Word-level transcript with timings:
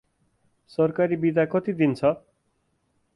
सरकारी 0.69 1.15
बिदा 1.15 1.45
कति 1.45 1.73
दिन 1.73 1.95
छ? 1.95 2.13